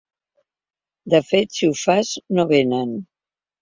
De 1.15 1.21
fet, 1.29 1.55
si 1.59 1.71
ho 1.71 1.79
fas, 1.85 2.13
no 2.37 2.51
vénen. 2.57 3.01